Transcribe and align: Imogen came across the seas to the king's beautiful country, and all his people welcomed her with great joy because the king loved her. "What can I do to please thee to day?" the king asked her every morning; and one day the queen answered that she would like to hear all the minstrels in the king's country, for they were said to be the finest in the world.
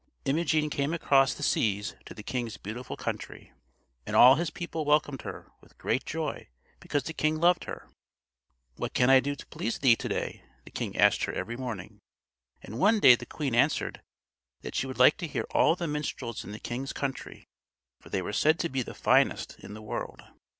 Imogen 0.25 0.71
came 0.71 0.95
across 0.95 1.35
the 1.35 1.43
seas 1.43 1.95
to 2.07 2.15
the 2.15 2.23
king's 2.23 2.57
beautiful 2.57 2.97
country, 2.97 3.53
and 4.07 4.15
all 4.15 4.33
his 4.33 4.49
people 4.49 4.83
welcomed 4.83 5.21
her 5.21 5.51
with 5.61 5.77
great 5.77 6.05
joy 6.07 6.47
because 6.79 7.03
the 7.03 7.13
king 7.13 7.39
loved 7.39 7.65
her. 7.65 7.87
"What 8.77 8.95
can 8.95 9.11
I 9.11 9.19
do 9.19 9.35
to 9.35 9.45
please 9.45 9.77
thee 9.77 9.95
to 9.97 10.09
day?" 10.09 10.43
the 10.65 10.71
king 10.71 10.97
asked 10.97 11.25
her 11.25 11.33
every 11.33 11.55
morning; 11.55 11.99
and 12.63 12.79
one 12.79 12.99
day 12.99 13.13
the 13.13 13.27
queen 13.27 13.53
answered 13.53 14.01
that 14.61 14.73
she 14.73 14.87
would 14.87 14.97
like 14.97 15.17
to 15.17 15.27
hear 15.27 15.45
all 15.51 15.75
the 15.75 15.87
minstrels 15.87 16.43
in 16.43 16.51
the 16.51 16.57
king's 16.59 16.93
country, 16.93 17.45
for 17.99 18.09
they 18.09 18.23
were 18.23 18.33
said 18.33 18.57
to 18.57 18.69
be 18.69 18.81
the 18.81 18.95
finest 18.95 19.59
in 19.59 19.75
the 19.75 19.83
world. 19.83 20.23